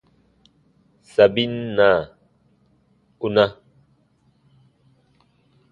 Sabin 1.13 1.53
na, 1.77 1.89
ù 3.25 3.27
na. 3.35 3.45